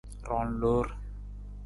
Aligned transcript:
Roon 0.27 0.49
loor. 0.61 0.87